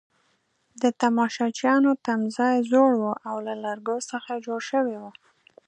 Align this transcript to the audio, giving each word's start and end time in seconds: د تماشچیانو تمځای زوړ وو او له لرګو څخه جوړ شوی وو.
د 0.81 0.83
تماشچیانو 1.01 1.91
تمځای 2.05 2.55
زوړ 2.71 2.91
وو 2.97 3.13
او 3.29 3.35
له 3.47 3.53
لرګو 3.63 3.97
څخه 4.11 4.31
جوړ 4.45 4.59
شوی 4.71 4.95
وو. 5.01 5.11